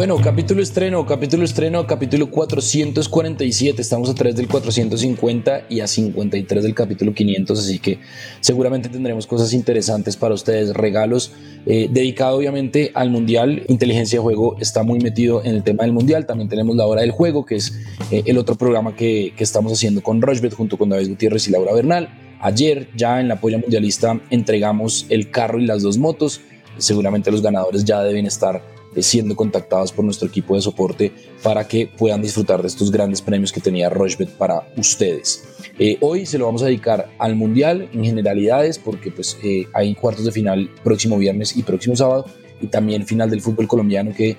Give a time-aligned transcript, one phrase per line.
[0.00, 3.82] Bueno, capítulo estreno, capítulo estreno, capítulo 447.
[3.82, 7.98] Estamos a 3 del 450 y a 53 del capítulo 500, así que
[8.40, 11.32] seguramente tendremos cosas interesantes para ustedes, regalos
[11.66, 13.64] eh, dedicado obviamente al Mundial.
[13.68, 16.24] Inteligencia de Juego está muy metido en el tema del Mundial.
[16.24, 17.78] También tenemos la hora del juego, que es
[18.10, 21.50] eh, el otro programa que, que estamos haciendo con Rochbet junto con David Gutiérrez y
[21.50, 22.08] Laura Bernal.
[22.40, 26.40] Ayer ya en la polla mundialista entregamos el carro y las dos motos.
[26.78, 31.12] Seguramente los ganadores ya deben estar siendo contactados por nuestro equipo de soporte
[31.42, 35.44] para que puedan disfrutar de estos grandes premios que tenía Rochebet para ustedes.
[35.78, 39.94] Eh, hoy se lo vamos a dedicar al Mundial en generalidades porque pues eh, hay
[39.94, 42.26] cuartos de final próximo viernes y próximo sábado
[42.60, 44.36] y también final del fútbol colombiano que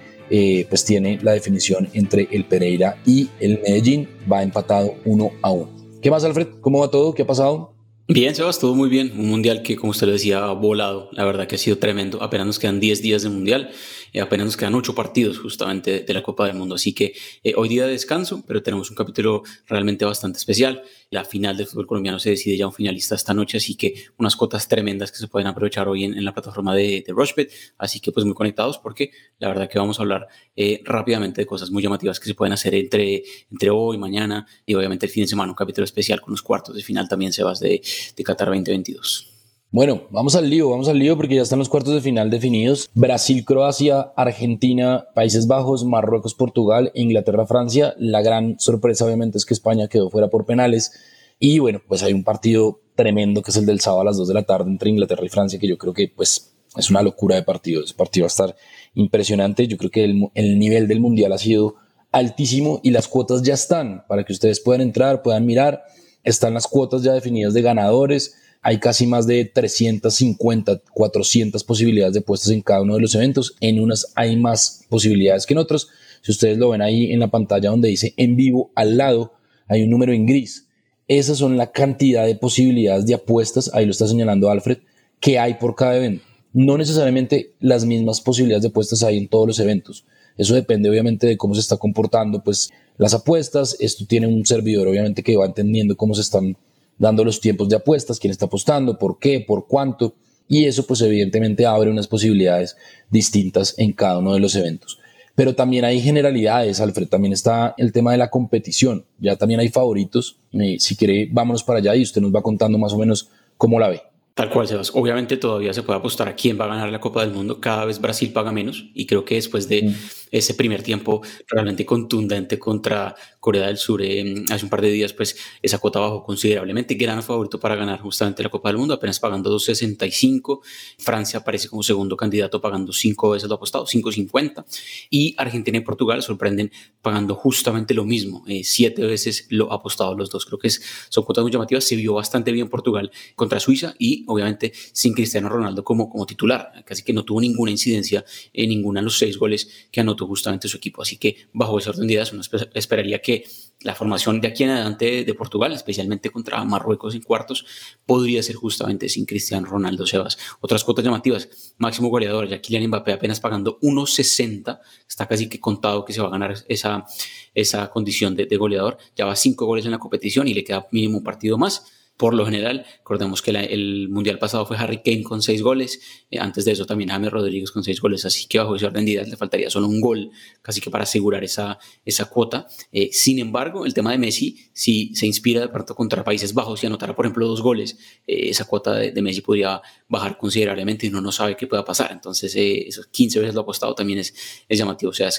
[0.70, 4.08] pues tiene la definición entre el Pereira y el Medellín.
[4.32, 5.70] Va empatado uno a uno.
[6.02, 6.48] ¿Qué más, Alfred?
[6.62, 7.14] ¿Cómo va todo?
[7.14, 7.74] ¿Qué ha pasado?
[8.08, 9.14] Bien, Sebas, todo muy bien.
[9.18, 11.10] Un mundial que, como usted lo decía, ha volado.
[11.14, 12.22] La verdad que ha sido tremendo.
[12.22, 13.72] Apenas nos quedan 10 días de mundial
[14.14, 16.76] eh, apenas nos quedan ocho partidos justamente de la Copa del Mundo.
[16.76, 20.84] Así que eh, hoy día de descanso, pero tenemos un capítulo realmente bastante especial.
[21.10, 24.36] La final del fútbol colombiano se decide ya un finalista esta noche, así que unas
[24.36, 27.52] cotas tremendas que se pueden aprovechar hoy en, la plataforma de, de Rushbet.
[27.78, 31.46] Así que pues muy conectados porque la verdad que vamos a hablar eh, rápidamente de
[31.46, 35.24] cosas muy llamativas que se pueden hacer entre, entre hoy, mañana y obviamente el fin
[35.24, 37.82] de semana, un capítulo especial con los cuartos de final también, Sebas, de,
[38.16, 39.32] de Qatar 2022.
[39.74, 42.90] Bueno, vamos al lío, vamos al lío porque ya están los cuartos de final definidos.
[42.94, 47.94] Brasil, Croacia, Argentina, Países Bajos, Marruecos, Portugal, Inglaterra, Francia.
[47.98, 50.92] La gran sorpresa obviamente es que España quedó fuera por penales.
[51.40, 54.28] Y bueno, pues hay un partido tremendo que es el del sábado a las 2
[54.28, 57.38] de la tarde entre Inglaterra y Francia que yo creo que pues es una locura
[57.38, 57.82] de partido.
[57.82, 58.56] Ese partido va a estar
[58.94, 59.68] impresionante.
[59.68, 61.76] Yo creo que el, el nivel del mundial ha sido
[62.12, 65.84] altísimo y las cuotas ya están para que ustedes puedan entrar, puedan mirar.
[66.24, 72.22] Están las cuotas ya definidas de ganadores hay casi más de 350, 400 posibilidades de
[72.22, 73.56] puestas en cada uno de los eventos.
[73.60, 75.90] En unas hay más posibilidades que en otros.
[76.22, 79.34] Si ustedes lo ven ahí en la pantalla donde dice en vivo, al lado
[79.68, 80.68] hay un número en gris.
[81.08, 84.78] Esas son la cantidad de posibilidades de apuestas, ahí lo está señalando Alfred,
[85.20, 86.24] que hay por cada evento.
[86.54, 90.06] No necesariamente las mismas posibilidades de apuestas hay en todos los eventos.
[90.38, 93.76] Eso depende obviamente de cómo se está comportando pues las apuestas.
[93.80, 96.56] Esto tiene un servidor obviamente que va entendiendo cómo se están
[97.02, 100.14] dando los tiempos de apuestas, quién está apostando, por qué, por cuánto,
[100.48, 102.78] y eso pues evidentemente abre unas posibilidades
[103.10, 105.00] distintas en cada uno de los eventos.
[105.34, 109.70] Pero también hay generalidades, Alfred, también está el tema de la competición, ya también hay
[109.70, 113.30] favoritos, eh, si quiere vámonos para allá y usted nos va contando más o menos
[113.58, 114.02] cómo la ve.
[114.36, 114.92] Tal cual, Sebas.
[114.94, 117.60] Obviamente todavía se puede apostar a quién va a ganar la Copa del Mundo.
[117.60, 119.96] Cada vez Brasil paga menos y creo que después de mm.
[120.32, 125.14] Ese primer tiempo realmente contundente contra Corea del Sur eh, hace un par de días,
[125.14, 126.94] pues esa cuota bajó considerablemente.
[126.96, 130.62] Gran favorito para ganar justamente la Copa del Mundo, apenas pagando 2.65.
[131.00, 134.64] Francia aparece como segundo candidato pagando cinco veces lo apostado, 5.50.
[135.10, 136.72] Y Argentina y Portugal sorprenden
[137.02, 140.46] pagando justamente lo mismo, eh, siete veces lo apostado los dos.
[140.46, 141.84] Creo que es, son cuotas muy llamativas.
[141.84, 146.72] Se vio bastante bien Portugal contra Suiza y obviamente sin Cristiano Ronaldo como, como titular.
[146.86, 150.68] Casi que no tuvo ninguna incidencia en ninguna de los seis goles que anotó justamente
[150.68, 151.02] su equipo.
[151.02, 152.42] Así que bajo ese orden de ideas uno
[152.74, 153.44] esperaría que
[153.82, 157.66] la formación de aquí en adelante de Portugal, especialmente contra Marruecos en cuartos,
[158.06, 160.38] podría ser justamente sin Cristiano Ronaldo Sebas.
[160.60, 166.06] Otras cuotas llamativas, máximo goleador, ya Kylian Mbappé apenas pagando 1.60, está casi que contado
[166.06, 167.06] que se va a ganar esa,
[167.54, 170.88] esa condición de, de goleador, ya va cinco goles en la competición y le queda
[170.92, 172.86] mínimo un partido más por lo general.
[173.00, 176.00] Recordemos que el Mundial pasado fue Harry Kane con seis goles,
[176.30, 179.06] eh, antes de eso también James Rodríguez con seis goles, así que bajo ese orden
[179.06, 180.30] de le faltaría solo un gol
[180.62, 182.68] casi que para asegurar esa, esa cuota.
[182.92, 186.84] Eh, sin embargo, el tema de Messi, si se inspira de pronto contra Países Bajos
[186.84, 191.10] y anotara, por ejemplo, dos goles, eh, esa cuota de, Messi podría bajar considerablemente y
[191.10, 192.12] uno no sabe qué pueda pasar.
[192.12, 194.36] Entonces, esos 15 veces lo apostado también es,
[194.70, 195.10] es llamativo.
[195.10, 195.32] O sea,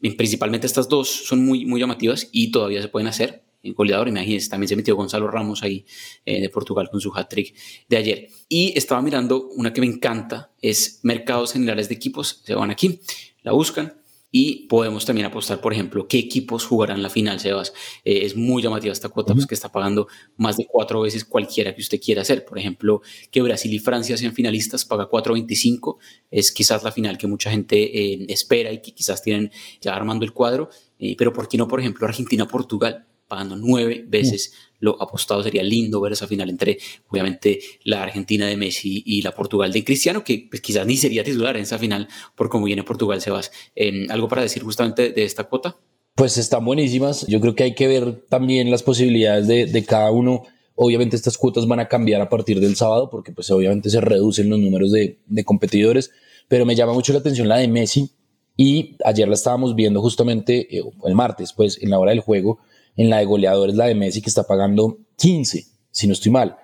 [0.00, 4.68] principalmente estas dos son muy, muy llamativas y todavía se pueden hacer goleador, imagínense, también
[4.68, 5.84] se metió Gonzalo Ramos ahí
[6.24, 7.54] eh, de Portugal con su hat-trick
[7.88, 8.28] de ayer.
[8.48, 13.00] Y estaba mirando una que me encanta, es mercados generales de equipos, se van aquí,
[13.42, 13.94] la buscan
[14.34, 17.74] y podemos también apostar, por ejemplo, qué equipos jugarán la final, Sebas.
[18.02, 20.08] Eh, es muy llamativa esta cuota, pues que está pagando
[20.38, 22.46] más de cuatro veces cualquiera que usted quiera hacer.
[22.46, 25.98] Por ejemplo, que Brasil y Francia sean finalistas, paga 4.25.
[26.30, 30.24] Es quizás la final que mucha gente eh, espera y que quizás tienen ya armando
[30.24, 30.70] el cuadro.
[31.18, 33.06] pero ¿por qué no, por ejemplo, Argentina-Portugal?
[33.32, 35.42] Pagando nueve veces lo apostado.
[35.42, 36.76] Sería lindo ver esa final entre,
[37.08, 41.24] obviamente, la Argentina de Messi y la Portugal de Cristiano, que pues, quizás ni sería
[41.24, 43.50] titular en esa final por cómo viene Portugal, Sebas.
[43.74, 45.78] Eh, ¿Algo para decir justamente de esta cuota?
[46.14, 47.26] Pues están buenísimas.
[47.26, 50.42] Yo creo que hay que ver también las posibilidades de, de cada uno.
[50.74, 54.50] Obviamente estas cuotas van a cambiar a partir del sábado porque pues obviamente se reducen
[54.50, 56.10] los números de, de competidores,
[56.48, 58.10] pero me llama mucho la atención la de Messi
[58.58, 62.58] Y ayer la estábamos viendo justamente eh, el martes, pues en la hora del juego,
[62.96, 66.56] en la de goleadores, la de Messi, que está pagando 15, si no estoy mal.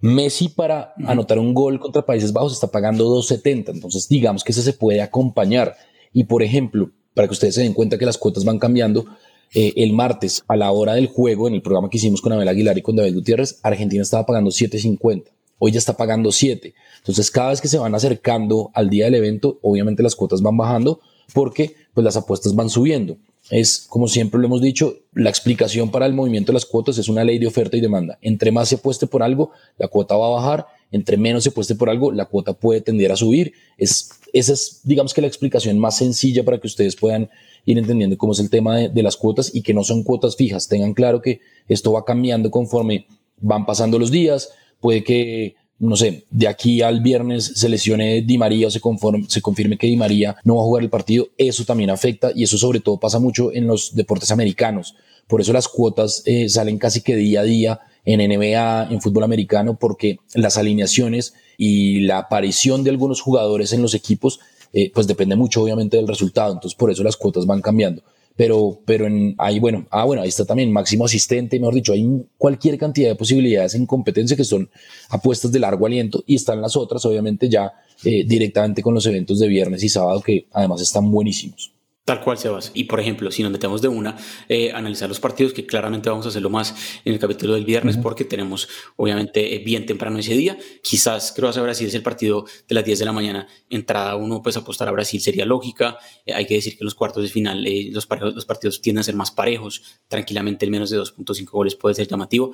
[0.00, 4.62] Messi para anotar un gol contra Países Bajos está pagando 2.70, entonces digamos que ese
[4.62, 5.74] se puede acompañar.
[6.12, 9.06] Y por ejemplo, para que ustedes se den cuenta que las cuotas van cambiando,
[9.54, 12.48] eh, el martes a la hora del juego, en el programa que hicimos con Abel
[12.48, 15.24] Aguilar y con David Gutiérrez, Argentina estaba pagando 7.50,
[15.58, 16.74] hoy ya está pagando 7.
[16.98, 20.56] Entonces cada vez que se van acercando al día del evento, obviamente las cuotas van
[20.56, 21.00] bajando
[21.32, 23.16] porque pues las apuestas van subiendo
[23.50, 27.08] es, como siempre lo hemos dicho, la explicación para el movimiento de las cuotas es
[27.08, 28.18] una ley de oferta y demanda.
[28.20, 30.66] Entre más se apueste por algo, la cuota va a bajar.
[30.90, 33.52] Entre menos se apueste por algo, la cuota puede tender a subir.
[33.78, 37.30] Es, esa es, digamos que la explicación más sencilla para que ustedes puedan
[37.64, 40.36] ir entendiendo cómo es el tema de, de las cuotas y que no son cuotas
[40.36, 40.68] fijas.
[40.68, 43.06] Tengan claro que esto va cambiando conforme
[43.40, 44.50] van pasando los días.
[44.80, 48.80] Puede que no sé, de aquí al viernes se lesione Di María o se,
[49.28, 52.44] se confirme que Di María no va a jugar el partido, eso también afecta y
[52.44, 54.94] eso sobre todo pasa mucho en los deportes americanos.
[55.26, 59.24] Por eso las cuotas eh, salen casi que día a día en NBA, en fútbol
[59.24, 64.38] americano, porque las alineaciones y la aparición de algunos jugadores en los equipos,
[64.72, 66.52] eh, pues depende mucho obviamente del resultado.
[66.52, 68.02] Entonces por eso las cuotas van cambiando
[68.36, 72.06] pero, pero en, ahí, bueno, ah, bueno, ahí está también máximo asistente, mejor dicho, hay
[72.36, 74.68] cualquier cantidad de posibilidades en competencia que son
[75.08, 77.72] apuestas de largo aliento y están las otras, obviamente, ya
[78.04, 81.75] eh, directamente con los eventos de viernes y sábado que además están buenísimos.
[82.06, 82.70] Tal cual, Sebas.
[82.72, 84.16] Y por ejemplo, si nos metemos de una,
[84.48, 86.72] eh, analizar los partidos, que claramente vamos a hacerlo más
[87.04, 90.56] en el capítulo del viernes, porque tenemos obviamente eh, bien temprano ese día.
[90.84, 93.48] Quizás creo que Brasil es el partido de las 10 de la mañana.
[93.68, 95.98] Entrada uno, pues apostar a Brasil sería lógica.
[96.24, 99.16] Eh, hay que decir que los cuartos de final, los, los, partidos tienden a ser
[99.16, 99.82] más parejos.
[100.06, 102.52] Tranquilamente, el menos de 2.5 goles puede ser llamativo.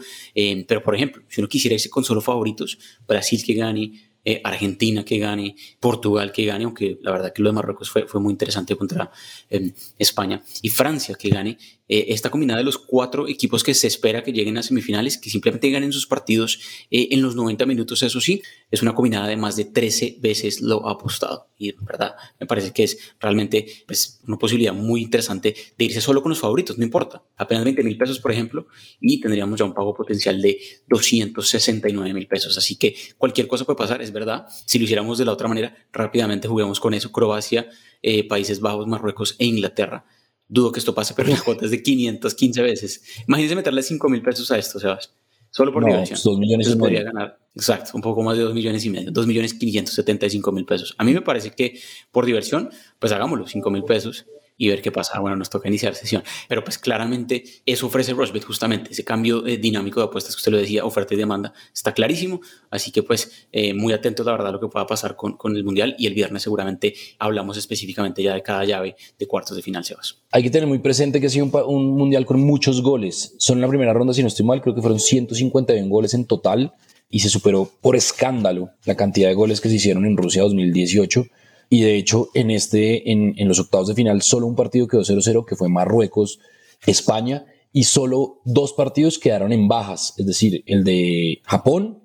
[0.67, 5.05] pero por ejemplo, si uno quisiera irse con solo favoritos, Brasil que gane, eh, Argentina
[5.05, 8.33] que gane, Portugal que gane, aunque la verdad que lo de Marruecos fue, fue muy
[8.33, 9.11] interesante contra
[9.51, 11.59] em, España, y Francia que gane,
[11.95, 15.29] eh, esta combinada de los cuatro equipos que se espera que lleguen a semifinales, que
[15.29, 16.59] simplemente ganen sus partidos
[16.91, 18.41] eh, en los 90 minutos, eso sí,
[18.71, 21.49] es una combinada de más de 13 veces lo apostado.
[21.59, 26.23] Y verdad, me parece que es realmente pues, una posibilidad muy interesante de irse solo
[26.23, 27.23] con los favoritos, no importa.
[27.37, 28.69] Apenas 20 mil pesos, por ejemplo,
[28.99, 30.59] y tendríamos ya un pago potencial de
[30.89, 32.57] 269 mil pesos.
[32.57, 34.47] Así que cualquier cosa puede pasar, es verdad.
[34.65, 37.13] Si lo hiciéramos de la otra manera, rápidamente juguemos con eso.
[37.13, 37.69] Croacia,
[38.01, 40.07] eh, Países Bajos, Marruecos e Inglaterra
[40.53, 43.03] Dudo que esto pase, pero la cuota es de 515 veces.
[43.27, 45.15] Imagínense meterle 5 mil pesos a esto, Sebas.
[45.51, 46.19] Solo por diversión.
[46.23, 49.27] 2 millones y podría ganar, exacto, un poco más de 2 millones y medio, 2
[49.27, 50.95] millones 575 mil pesos.
[50.99, 52.69] A mí me parece que por diversión,
[52.99, 54.27] pues hagámoslo, 5 mil pesos
[54.57, 55.19] y ver qué pasa.
[55.21, 59.57] Bueno, nos toca iniciar sesión, pero pues claramente eso ofrece Rushbet justamente, ese cambio eh,
[59.57, 62.41] dinámico de apuestas que usted lo decía, oferta y demanda, está clarísimo,
[62.71, 65.57] así que pues eh, muy atentos la verdad a lo que pueda pasar con, con,
[65.57, 69.63] el Mundial y el viernes seguramente hablamos específicamente ya de cada llave de cuartos de
[69.63, 70.23] final, Sebas.
[70.31, 73.61] Hay que tener muy presente que ha sido un, un Mundial con muchos goles, son
[73.61, 76.73] la primera ronda, si no estoy mal, creo que fueron 151 goles en total
[77.11, 81.27] y se superó por escándalo la cantidad de goles que se hicieron en Rusia 2018
[81.73, 85.01] y de hecho, en, este, en, en los octavos de final, solo un partido quedó
[85.01, 91.41] 0-0, que fue Marruecos-España, y solo dos partidos quedaron en bajas, es decir, el de
[91.45, 92.03] Japón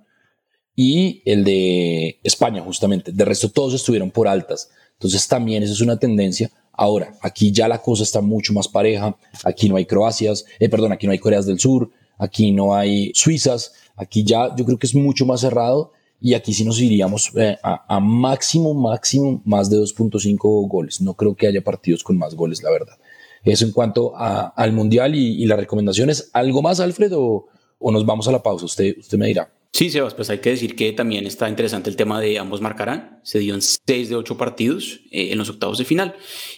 [0.73, 3.11] y el de España, justamente.
[3.11, 4.69] De resto, todos estuvieron por altas.
[4.93, 6.50] Entonces, también eso es una tendencia.
[6.71, 9.17] Ahora, aquí ya la cosa está mucho más pareja.
[9.43, 13.12] Aquí no hay Croacias, eh, perdón, aquí no hay Coreas del Sur, aquí no hay
[13.13, 13.74] Suizas.
[13.97, 17.57] Aquí ya yo creo que es mucho más cerrado y aquí sí nos iríamos eh,
[17.62, 21.00] a, máximo, máximo más de 2.5 goles.
[21.01, 22.97] No creo que haya partidos con más goles, la verdad.
[23.43, 26.29] Eso en cuanto al Mundial y, las recomendaciones.
[26.33, 27.47] ¿Algo más, Alfred, o,
[27.79, 28.65] nos vamos a la pausa?
[28.65, 29.51] Usted, usted me dirá.
[29.71, 33.19] Sí, Sebas, pues hay que decir que también está interesante el tema de ambos marcarán.
[33.24, 36.15] Se dio en 6 de 8 partidos eh, en los octavos de final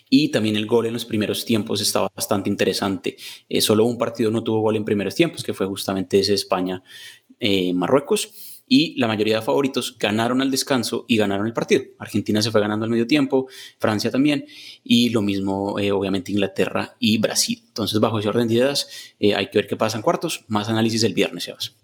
[0.09, 3.17] y también el gol en los primeros tiempos estaba bastante interesante.
[3.49, 8.58] Eh, solo un partido no tuvo gol en primeros tiempos, que fue justamente ese España-Marruecos
[8.69, 11.81] y la mayoría de favoritos ganaron al descanso y ganaron el partido.
[11.97, 13.47] Argentina se fue ganando al medio tiempo,
[13.79, 14.45] Francia también,
[14.83, 17.63] y lo mismo eh, obviamente Inglaterra y Brasil.
[17.67, 18.87] Entonces, bajo ese orden de ideas,
[19.19, 20.45] eh, hay que ver qué pasa en cuartos.
[20.47, 21.75] Más análisis el viernes, Sebas.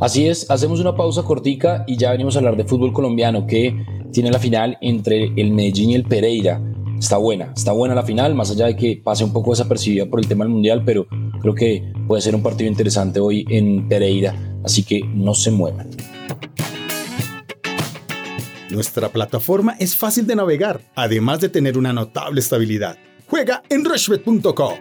[0.00, 3.84] Así es, hacemos una pausa cortica y ya venimos a hablar de fútbol colombiano que
[4.12, 6.60] tiene la final entre el Medellín y el Pereira.
[6.98, 10.20] Está buena, está buena la final, más allá de que pase un poco desapercibida por
[10.20, 11.06] el tema del Mundial, pero
[11.40, 15.88] creo que puede ser un partido interesante hoy en Pereira así que no se muevan.
[18.70, 22.96] Nuestra plataforma es fácil de navegar, además de tener una notable estabilidad.
[23.26, 24.74] Juega en rushbet.co.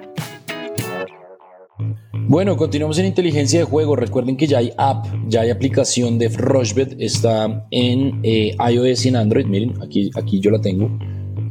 [2.29, 3.95] Bueno, continuamos en inteligencia de juego.
[3.95, 6.95] Recuerden que ya hay app, ya hay aplicación de Rushbet.
[7.00, 9.48] Está en eh, iOS y en Android.
[9.48, 10.95] Miren, aquí, aquí yo la tengo.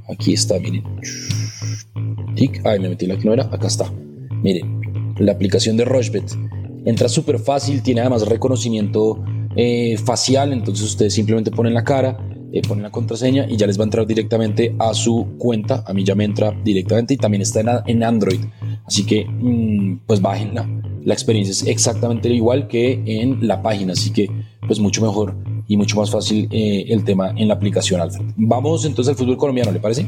[0.09, 0.85] Aquí está, miren.
[2.65, 3.47] Ay, me metí la que no era.
[3.47, 3.93] Acá está.
[4.31, 6.31] Miren, la aplicación de Rochebet.
[6.89, 9.23] Entra súper fácil, tiene además reconocimiento
[9.55, 12.17] eh, facial, entonces ustedes simplemente ponen la cara,
[12.51, 15.85] eh, ponen la contraseña y ya les va a entrar directamente a su cuenta.
[15.87, 18.41] A mí ya me entra directamente y también está en, Android.
[18.87, 20.67] Así que, mm, pues bájenla.
[21.05, 24.31] La experiencia es exactamente igual que en la página, así que,
[24.67, 28.33] pues mucho mejor y mucho más fácil eh, el tema en la aplicación Alfred.
[28.39, 30.07] Vamos entonces al fútbol colombiano, ¿le parece?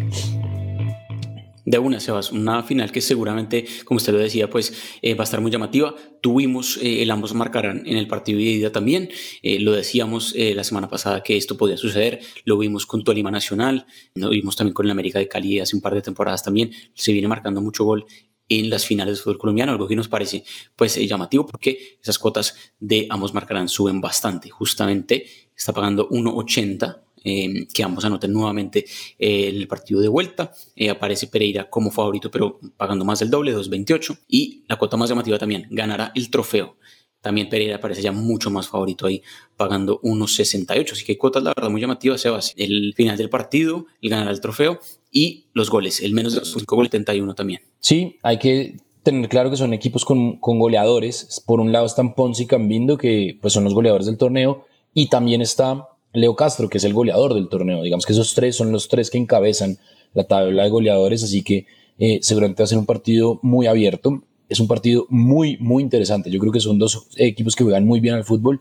[1.70, 4.72] De una, Sebas, una final que seguramente, como usted lo decía, pues
[5.02, 5.94] eh, va a estar muy llamativa.
[6.20, 9.08] Tuvimos, eh, el ambos marcarán en el partido de ida también.
[9.42, 12.20] lo decíamos la semana pasada que esto podía suceder.
[12.44, 15.82] Lo vimos con Tolima Nacional, lo vimos también con el América de Cali hace un
[15.82, 16.72] par de temporadas también.
[16.94, 18.06] Se viene marcando mucho gol
[18.50, 20.44] en las finales de fútbol colombiano, algo que nos parece
[20.76, 24.50] pues eh, llamativo porque esas cuotas de ambos marcarán suben bastante.
[24.50, 25.24] Justamente
[25.56, 28.84] está pagando 1.80 em, que ambos anoten nuevamente
[29.18, 30.52] eh, el partido de vuelta.
[30.76, 34.18] Eh, aparece Pereira como favorito, pero pagando más del doble, 2.28.
[34.28, 36.76] Y la cuota más llamativa también, ganará el trofeo.
[37.20, 39.22] También Pereira parece ya mucho más favorito ahí,
[39.56, 40.92] pagando 1.68.
[40.92, 42.54] Así que hay cuotas, la verdad, muy llamativas, Sebas.
[42.56, 44.80] El final del partido, el ganar el trofeo
[45.12, 47.60] y los goles, el menos de 5 goles, 71 también.
[47.78, 51.42] Sí, hay que tener claro que son equipos con, con, goleadores.
[51.46, 55.08] Por un lado están Ponce y Cambindo, que pues son los goleadores del torneo, y
[55.08, 57.83] también está Leo Castro, que es el goleador del torneo.
[57.83, 59.79] Digamos que esos tres son los tres que encabezan
[60.12, 61.67] la tabla de goleadores, así que
[61.99, 64.23] eh, seguramente va a ser un partido muy abierto.
[64.49, 66.31] Es un partido muy, muy interesante.
[66.31, 68.61] Yo creo que son dos equipos que juegan muy bien al fútbol.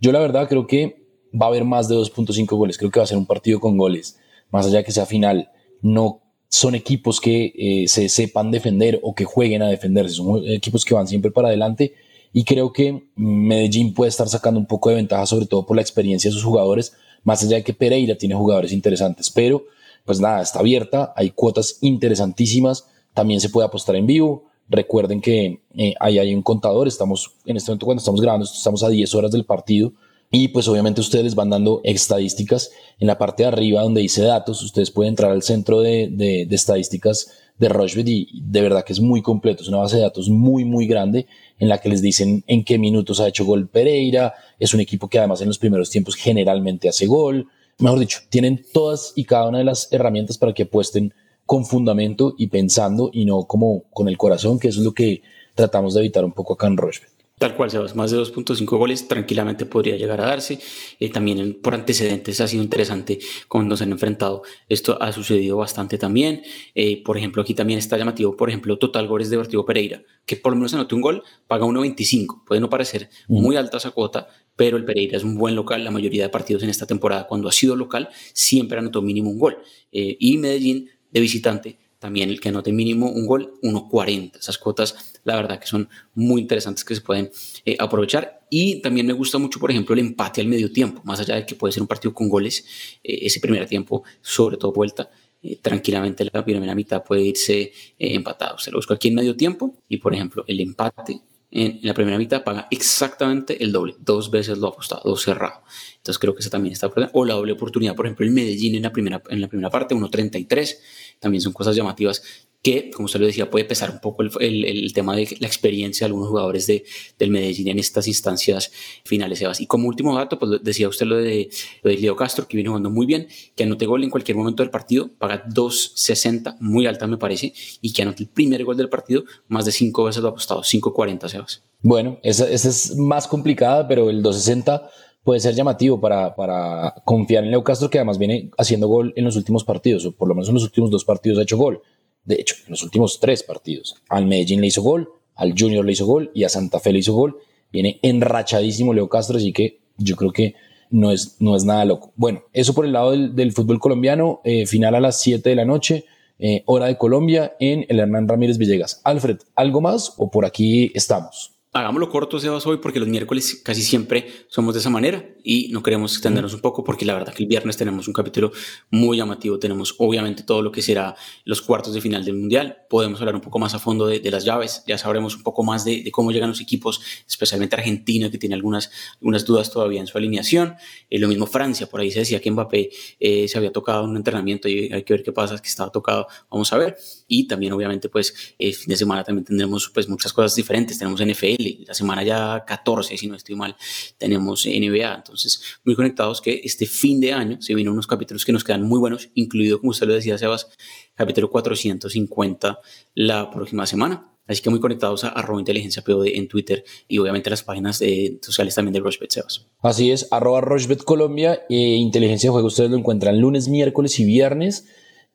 [0.00, 2.78] Yo la verdad creo que va a haber más de 2.5 goles.
[2.78, 4.18] Creo que va a ser un partido con goles,
[4.50, 5.50] más allá que sea final.
[5.80, 10.84] No son equipos que eh, se sepan defender o que jueguen a defenderse, son equipos
[10.84, 11.92] que van siempre para adelante
[12.32, 15.82] y creo que Medellín puede estar sacando un poco de ventaja, sobre todo por la
[15.82, 16.92] experiencia de sus jugadores,
[17.24, 19.64] más allá de que Pereira tiene jugadores interesantes, pero
[20.04, 25.60] pues nada, está abierta, hay cuotas interesantísimas, también se puede apostar en vivo, recuerden que
[25.76, 29.14] eh, ahí hay un contador, estamos en este momento cuando estamos grabando, estamos a 10
[29.14, 29.92] horas del partido,
[30.30, 34.62] y pues obviamente ustedes van dando estadísticas en la parte de arriba donde dice datos.
[34.62, 39.00] Ustedes pueden entrar al centro de, de, estadísticas de Rochebet y de verdad que es
[39.00, 39.62] muy completo.
[39.62, 41.26] Es una base de datos muy, muy grande
[41.58, 44.34] en la que les dicen en qué minutos ha hecho gol Pereira.
[44.58, 47.48] Es un equipo que además en los primeros tiempos generalmente hace gol.
[47.78, 51.14] Mejor dicho, tienen todas y cada una de las herramientas para que apuesten
[51.46, 55.22] con fundamento y pensando y no como con el corazón, que eso es lo que
[55.54, 57.17] tratamos de evitar un poco acá en Rochebet.
[57.38, 60.58] Tal cual, Sebas, más de 2.5 goles tranquilamente podría llegar a darse.
[60.98, 64.42] Eh, también por antecedentes ha sido interesante cuando se han enfrentado.
[64.68, 66.42] Esto ha sucedido bastante también.
[66.74, 70.36] Eh, por ejemplo, aquí también está llamativo, por ejemplo, total goles de Deportivo Pereira, que
[70.36, 72.44] por lo menos anote un gol, paga 1.25.
[72.44, 74.26] Puede no parecer muy alta esa cuota,
[74.56, 75.84] pero el Pereira es un buen local.
[75.84, 79.38] La mayoría de partidos en esta temporada, cuando ha sido local, siempre anotó mínimo un
[79.38, 79.58] gol.
[79.92, 84.38] Eh, y Medellín, de visitante, también el que anote mínimo un gol, 1.40.
[84.38, 87.30] Esas cuotas, la verdad que son muy interesantes que se pueden
[87.64, 88.40] eh, aprovechar.
[88.50, 91.44] Y también me gusta mucho, por ejemplo, el empate al medio tiempo, más allá de
[91.44, 92.64] que puede ser un partido con goles,
[93.02, 95.10] eh, ese primer tiempo, sobre todo vuelta,
[95.42, 98.58] eh, tranquilamente la primera mitad puede irse empatado.
[98.58, 102.18] Se lo busco aquí en medio tiempo y, por ejemplo, el empate en, la primera
[102.18, 105.62] mitad paga exactamente el doble, dos veces lo apostado, dos cerrado.
[105.96, 108.82] Entonces creo que esa también está o la doble oportunidad, por ejemplo, el Medellín en
[108.82, 110.76] la primera, en la primera parte, 1.33,
[111.20, 112.22] también son cosas llamativas
[112.62, 116.04] que, como usted lo decía, puede pesar un poco el, el, tema de la experiencia
[116.04, 116.84] de algunos jugadores de,
[117.18, 118.72] del Medellín en estas instancias
[119.04, 119.60] finales, Sebas.
[119.60, 121.48] Y como último dato, pues decía usted lo de,
[121.82, 124.62] lo de Leo Castro, que viene jugando muy bien, que anote gol en cualquier momento
[124.62, 128.88] del partido, paga 2.60, muy alta me parece, y que anote el primer gol del
[128.88, 131.62] partido, más de cinco veces lo ha apostado, 5.40, Sebas.
[131.80, 134.90] Bueno, esa, esa es más complicada, pero el 2.60
[135.28, 139.26] puede ser llamativo para, para confiar en Leo Castro, que además viene haciendo gol en
[139.26, 141.82] los últimos partidos, o por lo menos en los últimos dos partidos ha hecho gol.
[142.24, 143.96] De hecho, en los últimos tres partidos.
[144.08, 147.00] Al Medellín le hizo gol, al Junior le hizo gol y a Santa Fe le
[147.00, 147.36] hizo gol.
[147.70, 150.54] Viene enrachadísimo Leo Castro, así que yo creo que
[150.88, 152.10] no es, no es nada loco.
[152.16, 154.40] Bueno, eso por el lado del, fútbol colombiano.
[154.44, 156.06] Eh, final a las 7 de la noche,
[156.38, 159.02] eh, hora de Colombia, en el Hernán Ramírez Villegas.
[159.04, 161.57] Alfred, ¿algo más o por aquí estamos?
[161.78, 165.80] Hagámoslo corto, Sebas, hoy, porque los miércoles casi siempre somos de esa manera y no
[165.80, 168.50] queremos extendernos un poco porque la verdad que el viernes tenemos un capítulo
[168.90, 169.60] muy llamativo.
[169.60, 172.78] Tenemos obviamente todo lo que será los cuartos de final del Mundial.
[172.90, 174.82] Podemos hablar un poco más a fondo de, las llaves.
[174.88, 178.90] Ya sabremos un poco más de, cómo llegan los equipos, especialmente Argentina, que tiene algunas,
[179.20, 180.74] algunas dudas todavía en su alineación.
[181.10, 184.10] Eh, lo mismo Francia, por ahí se decía que Mbappé eh, se había tocado en
[184.10, 186.26] un entrenamiento y hay que ver qué pasa, que estaba tocado.
[186.50, 186.96] Vamos a ver.
[187.28, 190.98] Y también obviamente pues el fin de semana también tendremos pues muchas cosas diferentes.
[190.98, 193.76] Tenemos NFL, La semana ya 14, si no estoy mal,
[194.16, 195.14] tenemos NBA.
[195.14, 198.82] Entonces, muy conectados que este fin de año se vienen unos capítulos que nos quedan
[198.82, 200.68] muy buenos, incluido, como usted lo decía, Sebas,
[201.14, 202.80] capítulo 450
[203.14, 204.32] la próxima semana.
[204.48, 208.38] Así que muy conectados a arroba inteligencia POD en Twitter y obviamente las páginas eh,
[208.40, 209.66] sociales también de Rochebet Sebas.
[209.80, 212.68] Así es, arroba Rochebet Colombia e Inteligencia de Juego.
[212.68, 214.86] Ustedes lo encuentran lunes, miércoles y viernes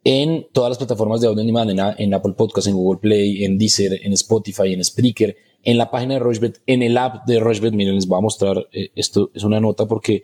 [0.04, 3.58] en todas las plataformas de audio demand, en, en, Apple Podcast, en Google Play, en
[3.58, 7.74] Deezer, en Spotify, en Spreaker, en la página de Rochebet, en el app de Rochebet.
[7.74, 10.24] Miren, les voy a mostrar, eh, esto es una nota porque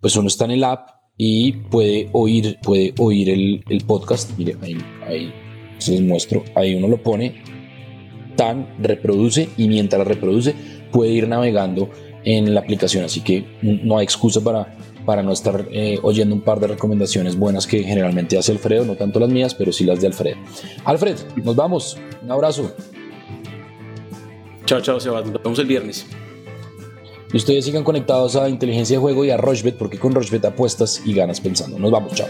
[0.00, 4.36] pues uno está en el app y puede oír, puede oír el, el podcast.
[4.38, 5.32] Miren, ahí, ahí
[5.78, 7.42] se les muestro, ahí uno lo pone,
[8.36, 10.54] tan, reproduce y mientras reproduce
[10.90, 11.90] puede ir navegando
[12.24, 13.04] en la aplicación.
[13.04, 17.36] Así que no hay excusa para para no estar eh, oyendo un par de recomendaciones
[17.36, 20.36] buenas que generalmente hace Alfredo, no tanto las mías, pero sí las de Alfredo.
[20.84, 21.96] Alfred, nos vamos.
[22.22, 22.72] Un abrazo.
[24.70, 25.32] Chao, chao, Sebastián.
[25.32, 26.06] Nos vemos el viernes.
[27.32, 31.02] Y ustedes sigan conectados a Inteligencia de Juego y a Rochbet, porque con Rochbet apuestas
[31.04, 31.76] y ganas pensando.
[31.76, 32.28] Nos vamos, chao.